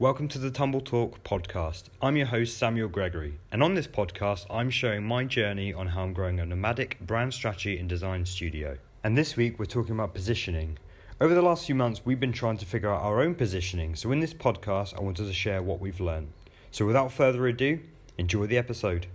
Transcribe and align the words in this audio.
Welcome 0.00 0.28
to 0.28 0.38
the 0.38 0.50
Tumble 0.50 0.80
Talk 0.80 1.22
podcast. 1.24 1.90
I'm 2.00 2.16
your 2.16 2.28
host, 2.28 2.56
Samuel 2.56 2.88
Gregory, 2.88 3.34
and 3.52 3.62
on 3.62 3.74
this 3.74 3.86
podcast, 3.86 4.46
I'm 4.48 4.70
sharing 4.70 5.04
my 5.04 5.24
journey 5.24 5.74
on 5.74 5.88
how 5.88 6.04
I'm 6.04 6.14
growing 6.14 6.40
a 6.40 6.46
nomadic 6.46 6.98
brand 7.00 7.34
strategy 7.34 7.78
and 7.78 7.86
design 7.86 8.24
studio. 8.24 8.78
And 9.04 9.14
this 9.14 9.36
week, 9.36 9.58
we're 9.58 9.66
talking 9.66 9.94
about 9.94 10.14
positioning. 10.14 10.78
Over 11.20 11.34
the 11.34 11.42
last 11.42 11.66
few 11.66 11.74
months, 11.74 12.00
we've 12.02 12.18
been 12.18 12.32
trying 12.32 12.56
to 12.56 12.64
figure 12.64 12.90
out 12.90 13.02
our 13.02 13.20
own 13.20 13.34
positioning, 13.34 13.94
so 13.94 14.10
in 14.10 14.20
this 14.20 14.32
podcast, 14.32 14.96
I 14.96 15.02
wanted 15.02 15.26
to 15.26 15.34
share 15.34 15.60
what 15.60 15.80
we've 15.80 16.00
learned. 16.00 16.28
So 16.70 16.86
without 16.86 17.12
further 17.12 17.46
ado, 17.46 17.80
enjoy 18.16 18.46
the 18.46 18.56
episode. 18.56 19.06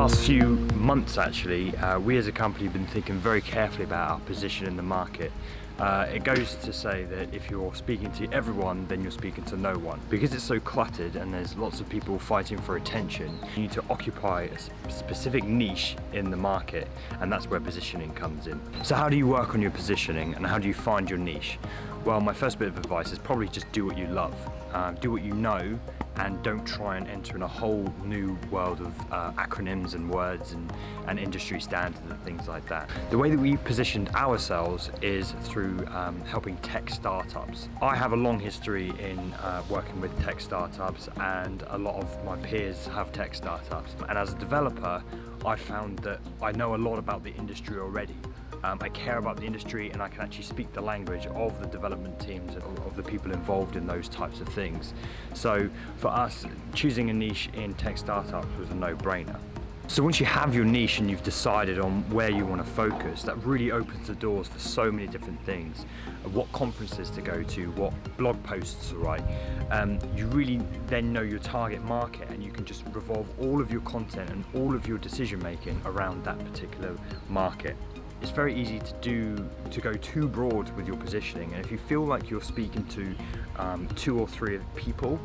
Last 0.00 0.24
few 0.24 0.56
months 0.76 1.18
actually, 1.18 1.76
uh, 1.76 1.98
we 1.98 2.16
as 2.16 2.26
a 2.26 2.32
company 2.32 2.64
have 2.64 2.72
been 2.72 2.86
thinking 2.86 3.16
very 3.16 3.42
carefully 3.42 3.84
about 3.84 4.12
our 4.12 4.20
position 4.20 4.66
in 4.66 4.74
the 4.74 4.82
market. 4.82 5.30
Uh, 5.78 6.06
it 6.10 6.24
goes 6.24 6.54
to 6.54 6.72
say 6.72 7.04
that 7.04 7.34
if 7.34 7.50
you're 7.50 7.74
speaking 7.74 8.10
to 8.12 8.26
everyone, 8.32 8.86
then 8.86 9.02
you're 9.02 9.10
speaking 9.10 9.44
to 9.44 9.58
no 9.58 9.76
one. 9.76 10.00
Because 10.08 10.32
it's 10.32 10.42
so 10.42 10.58
cluttered 10.58 11.16
and 11.16 11.34
there's 11.34 11.54
lots 11.54 11.80
of 11.80 11.88
people 11.90 12.18
fighting 12.18 12.56
for 12.56 12.78
attention, 12.78 13.38
you 13.54 13.60
need 13.60 13.72
to 13.72 13.84
occupy 13.90 14.44
a 14.44 14.90
specific 14.90 15.44
niche 15.44 15.96
in 16.14 16.30
the 16.30 16.36
market, 16.36 16.88
and 17.20 17.30
that's 17.30 17.50
where 17.50 17.60
positioning 17.60 18.10
comes 18.14 18.46
in. 18.46 18.58
So 18.82 18.94
how 18.94 19.10
do 19.10 19.18
you 19.18 19.26
work 19.26 19.54
on 19.54 19.60
your 19.60 19.70
positioning 19.70 20.32
and 20.32 20.46
how 20.46 20.56
do 20.56 20.66
you 20.66 20.72
find 20.72 21.10
your 21.10 21.18
niche? 21.18 21.58
Well, 22.06 22.22
my 22.22 22.32
first 22.32 22.58
bit 22.58 22.68
of 22.68 22.78
advice 22.78 23.12
is 23.12 23.18
probably 23.18 23.48
just 23.48 23.70
do 23.72 23.84
what 23.84 23.98
you 23.98 24.06
love. 24.06 24.34
Um, 24.72 24.94
do 24.94 25.10
what 25.10 25.20
you 25.22 25.34
know 25.34 25.78
and 26.16 26.42
don't 26.42 26.66
try 26.66 26.96
and 26.96 27.08
enter 27.08 27.36
in 27.36 27.42
a 27.42 27.48
whole 27.48 27.92
new 28.04 28.38
world 28.50 28.80
of 28.80 28.94
uh, 29.12 29.32
acronyms 29.32 29.94
and 29.94 30.10
words 30.10 30.52
and, 30.52 30.72
and 31.06 31.18
industry 31.18 31.60
standards 31.60 32.02
and 32.08 32.22
things 32.22 32.48
like 32.48 32.66
that. 32.68 32.90
The 33.10 33.18
way 33.18 33.30
that 33.30 33.38
we 33.38 33.56
positioned 33.56 34.08
ourselves 34.10 34.90
is 35.02 35.32
through 35.42 35.86
um, 35.88 36.20
helping 36.22 36.56
tech 36.58 36.90
startups. 36.90 37.68
I 37.80 37.96
have 37.96 38.12
a 38.12 38.16
long 38.16 38.38
history 38.38 38.92
in 38.98 39.32
uh, 39.34 39.62
working 39.70 40.00
with 40.00 40.16
tech 40.22 40.40
startups, 40.40 41.08
and 41.16 41.64
a 41.68 41.78
lot 41.78 41.96
of 41.96 42.24
my 42.24 42.36
peers 42.36 42.86
have 42.88 43.12
tech 43.12 43.34
startups. 43.34 43.94
And 44.08 44.18
as 44.18 44.32
a 44.32 44.38
developer, 44.38 45.02
I 45.44 45.56
found 45.56 46.00
that 46.00 46.20
I 46.42 46.52
know 46.52 46.74
a 46.74 46.76
lot 46.76 46.98
about 46.98 47.24
the 47.24 47.32
industry 47.34 47.78
already. 47.78 48.16
Um, 48.62 48.78
I 48.80 48.88
care 48.90 49.18
about 49.18 49.36
the 49.36 49.44
industry 49.44 49.90
and 49.90 50.02
I 50.02 50.08
can 50.08 50.20
actually 50.20 50.44
speak 50.44 50.72
the 50.72 50.80
language 50.80 51.26
of 51.26 51.58
the 51.60 51.66
development 51.66 52.18
teams 52.20 52.54
and 52.54 52.62
of 52.80 52.94
the 52.96 53.02
people 53.02 53.32
involved 53.32 53.76
in 53.76 53.86
those 53.86 54.08
types 54.08 54.40
of 54.40 54.48
things. 54.48 54.92
So 55.34 55.70
for 55.96 56.08
us, 56.08 56.44
choosing 56.74 57.10
a 57.10 57.14
niche 57.14 57.48
in 57.54 57.74
tech 57.74 57.98
startups 57.98 58.48
was 58.58 58.70
a 58.70 58.74
no-brainer. 58.74 59.38
So 59.90 60.04
once 60.04 60.20
you 60.20 60.26
have 60.26 60.54
your 60.54 60.64
niche 60.64 61.00
and 61.00 61.10
you've 61.10 61.24
decided 61.24 61.80
on 61.80 62.08
where 62.10 62.30
you 62.30 62.46
want 62.46 62.64
to 62.64 62.70
focus, 62.74 63.24
that 63.24 63.36
really 63.44 63.72
opens 63.72 64.06
the 64.06 64.14
doors 64.14 64.46
for 64.46 64.60
so 64.60 64.92
many 64.92 65.08
different 65.08 65.44
things. 65.44 65.84
What 66.32 66.52
conferences 66.52 67.10
to 67.10 67.20
go 67.20 67.42
to, 67.42 67.70
what 67.72 67.92
blog 68.16 68.40
posts 68.44 68.90
to 68.90 68.96
write. 68.98 69.24
Um, 69.72 69.98
you 70.14 70.26
really 70.26 70.60
then 70.86 71.12
know 71.12 71.22
your 71.22 71.40
target 71.40 71.82
market 71.82 72.30
and 72.30 72.40
you 72.40 72.52
can 72.52 72.64
just 72.64 72.84
revolve 72.92 73.26
all 73.40 73.60
of 73.60 73.72
your 73.72 73.80
content 73.80 74.30
and 74.30 74.44
all 74.54 74.76
of 74.76 74.86
your 74.86 74.98
decision 74.98 75.42
making 75.42 75.80
around 75.84 76.22
that 76.24 76.38
particular 76.38 76.94
market 77.28 77.74
it's 78.20 78.30
very 78.30 78.54
easy 78.54 78.78
to 78.78 78.92
do 79.00 79.48
to 79.70 79.80
go 79.80 79.92
too 79.94 80.28
broad 80.28 80.70
with 80.76 80.86
your 80.86 80.96
positioning. 80.96 81.52
And 81.54 81.64
if 81.64 81.70
you 81.70 81.78
feel 81.78 82.04
like 82.04 82.28
you're 82.28 82.42
speaking 82.42 82.84
to 82.86 83.14
um, 83.56 83.88
two 83.94 84.18
or 84.18 84.26
three 84.26 84.58
people 84.74 85.18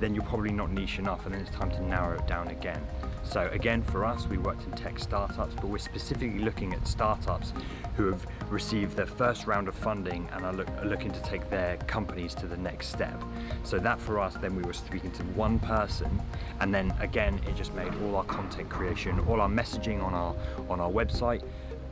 then 0.00 0.14
you're 0.14 0.24
probably 0.24 0.52
not 0.52 0.70
niche 0.70 0.98
enough 0.98 1.24
and 1.24 1.34
then 1.34 1.42
it's 1.42 1.50
time 1.50 1.70
to 1.70 1.82
narrow 1.82 2.18
it 2.18 2.26
down 2.26 2.48
again. 2.48 2.80
So 3.24 3.48
again 3.52 3.82
for 3.82 4.04
us 4.04 4.26
we 4.26 4.38
worked 4.38 4.64
in 4.64 4.72
tech 4.72 4.98
startups 4.98 5.54
but 5.54 5.66
we're 5.66 5.78
specifically 5.78 6.40
looking 6.40 6.74
at 6.74 6.86
startups 6.86 7.52
who 7.96 8.06
have 8.06 8.26
received 8.50 8.96
their 8.96 9.06
first 9.06 9.46
round 9.46 9.68
of 9.68 9.74
funding 9.74 10.28
and 10.32 10.44
are, 10.44 10.52
look, 10.52 10.68
are 10.78 10.86
looking 10.86 11.10
to 11.12 11.22
take 11.22 11.48
their 11.50 11.76
companies 11.86 12.34
to 12.34 12.46
the 12.46 12.56
next 12.56 12.88
step. 12.88 13.22
So 13.62 13.78
that 13.78 14.00
for 14.00 14.18
us 14.18 14.34
then 14.34 14.56
we 14.56 14.62
were 14.62 14.72
speaking 14.72 15.10
to 15.12 15.22
one 15.22 15.58
person 15.58 16.20
and 16.60 16.74
then 16.74 16.92
again 17.00 17.40
it 17.46 17.56
just 17.56 17.74
made 17.74 17.92
all 18.02 18.16
our 18.16 18.24
content 18.24 18.68
creation 18.68 19.20
all 19.20 19.40
our 19.40 19.48
messaging 19.48 20.02
on 20.02 20.12
our 20.14 20.34
on 20.68 20.80
our 20.80 20.90
website 20.90 21.42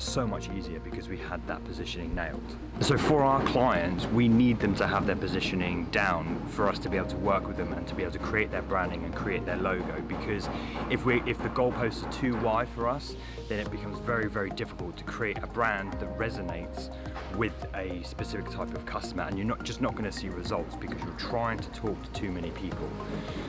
so 0.01 0.27
much 0.27 0.49
easier 0.51 0.81
because 0.81 1.09
we 1.09 1.17
had 1.17 1.47
that 1.47 1.63
positioning 1.65 2.15
nailed. 2.15 2.57
So 2.81 2.97
for 2.97 3.23
our 3.23 3.43
clients, 3.45 4.07
we 4.07 4.29
need 4.29 4.59
them 4.61 4.75
to 4.77 4.87
have 4.87 5.07
their 5.07 5.17
positioning 5.17 5.85
down 5.87 6.43
for 6.49 6.69
us 6.69 6.79
to 6.81 6.89
be 6.89 6.97
able 6.97 7.09
to 7.09 7.17
work 7.17 7.47
with 7.47 7.57
them 7.57 7.73
and 7.73 7.87
to 7.89 7.95
be 7.95 8.03
able 8.03 8.13
to 8.13 8.19
create 8.19 8.51
their 8.51 8.63
branding 8.63 9.05
and 9.05 9.15
create 9.15 9.45
their 9.45 9.57
logo 9.57 10.01
because 10.09 10.49
if 10.91 11.05
we 11.05 11.23
if 11.27 11.41
the 11.43 11.49
goalposts 11.51 12.07
are 12.07 12.13
too 12.13 12.37
wide 12.39 12.69
for 12.71 12.89
us, 12.89 13.17
then 13.49 13.59
it 13.59 13.71
becomes 13.71 13.99
very 14.01 14.29
very 14.29 14.51
difficult 14.51 14.97
to 14.97 15.05
create 15.05 15.39
a 15.43 15.47
brand 15.47 15.93
that 15.95 16.19
resonates 16.19 16.91
with 17.37 17.67
a 17.75 18.03
specific 18.03 18.51
type 18.51 18.75
of 18.75 18.85
customer 18.87 19.25
and 19.25 19.37
you're 19.37 19.47
not 19.47 19.63
just 19.65 19.81
not 19.81 19.93
going 19.93 20.05
to 20.05 20.13
see 20.13 20.29
results 20.29 20.75
because 20.77 21.01
you're 21.03 21.13
trying 21.13 21.59
to 21.59 21.71
talk 21.71 22.01
to 22.03 22.11
too 22.21 22.31
many 22.31 22.51
people. 22.51 22.89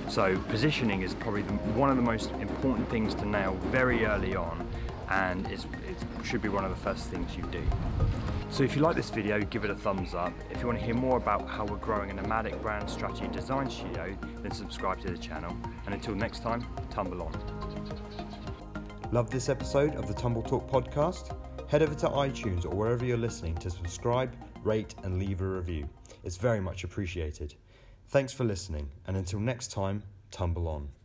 So 0.08 0.38
positioning 0.50 1.02
is 1.02 1.14
probably 1.16 1.42
the, 1.44 1.54
one 1.74 1.90
of 1.90 1.96
the 1.96 2.04
most 2.04 2.32
important 2.34 2.90
things 2.90 3.16
to 3.16 3.26
nail 3.26 3.54
very 3.72 4.06
early 4.06 4.36
on 4.36 4.68
and 5.12 5.46
it 5.52 5.66
should 6.24 6.42
be 6.42 6.50
one 6.50 6.64
of 6.64 6.70
the 6.70 6.78
first 6.78 7.08
things 7.10 7.36
you 7.36 7.44
do. 7.52 7.62
So 8.50 8.64
if 8.64 8.76
you 8.76 8.82
like 8.82 8.96
this 8.96 9.10
video, 9.10 9.40
give 9.42 9.64
it 9.64 9.70
a 9.70 9.76
thumbs 9.76 10.14
up. 10.14 10.34
If 10.50 10.62
you 10.62 10.68
want 10.68 10.80
to 10.80 10.86
hear 10.86 10.96
more 10.96 11.18
about 11.18 11.48
how 11.48 11.66
we're 11.66 11.78
growing 11.78 12.10
a 12.10 12.14
nomadic 12.14 12.62
brand 12.62 12.90
strategy 12.90 13.28
design 13.28 13.70
studio, 13.70 14.18
then 14.42 14.52
subscribe 14.52 15.00
to 15.02 15.12
the 15.12 15.18
channel. 15.18 15.56
And 15.86 15.94
until 15.94 16.16
next 16.16 16.44
time, 16.44 16.66
tumble 16.90 17.22
on. 17.22 17.32
Love 19.12 19.30
this 19.30 19.50
episode 19.50 19.96
of 19.96 20.08
the 20.08 20.14
Tumble 20.14 20.42
Talk 20.42 20.70
podcast? 20.70 21.36
Head 21.70 21.82
over 21.82 21.96
to 21.96 22.08
iTunes 22.08 22.66
or 22.66 22.70
wherever 22.70 23.06
you're 23.06 23.18
listening 23.18 23.56
to 23.56 23.70
subscribe, 23.70 24.34
rate, 24.64 24.96
and 25.04 25.20
leave 25.20 25.42
a 25.42 25.46
review. 25.46 25.88
It's 26.24 26.38
very 26.38 26.62
much 26.62 26.84
appreciated. 26.84 27.56
Thanks 28.10 28.34
for 28.34 28.44
listening, 28.44 28.90
and 29.08 29.16
until 29.18 29.40
next 29.40 29.72
time, 29.72 30.04
tumble 30.32 30.68
on. 30.68 31.01